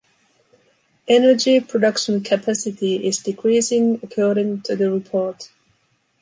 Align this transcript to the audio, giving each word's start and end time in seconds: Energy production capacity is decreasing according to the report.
Energy 1.07 1.59
production 1.59 2.23
capacity 2.23 3.05
is 3.07 3.19
decreasing 3.19 3.99
according 4.01 4.59
to 4.61 4.75
the 4.75 4.89
report. 4.89 5.51